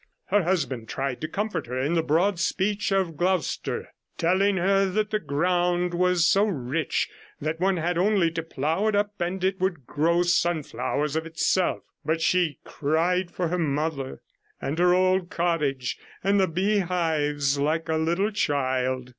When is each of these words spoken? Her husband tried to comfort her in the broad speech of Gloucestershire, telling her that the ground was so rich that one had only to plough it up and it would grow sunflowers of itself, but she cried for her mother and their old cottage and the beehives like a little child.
Her 0.29 0.41
husband 0.41 0.89
tried 0.89 1.21
to 1.21 1.27
comfort 1.27 1.67
her 1.67 1.79
in 1.79 1.93
the 1.93 2.01
broad 2.01 2.39
speech 2.39 2.91
of 2.91 3.15
Gloucestershire, 3.15 3.89
telling 4.17 4.57
her 4.57 4.87
that 4.87 5.11
the 5.11 5.19
ground 5.19 5.93
was 5.93 6.25
so 6.25 6.43
rich 6.45 7.07
that 7.39 7.59
one 7.59 7.77
had 7.77 7.99
only 7.99 8.31
to 8.31 8.41
plough 8.41 8.87
it 8.87 8.95
up 8.95 9.21
and 9.21 9.43
it 9.43 9.59
would 9.59 9.85
grow 9.85 10.23
sunflowers 10.23 11.15
of 11.15 11.27
itself, 11.27 11.83
but 12.03 12.19
she 12.19 12.57
cried 12.63 13.29
for 13.29 13.49
her 13.49 13.59
mother 13.59 14.23
and 14.59 14.77
their 14.77 14.95
old 14.95 15.29
cottage 15.29 15.99
and 16.23 16.39
the 16.39 16.47
beehives 16.47 17.59
like 17.59 17.87
a 17.87 17.93
little 17.95 18.31
child. 18.31 19.09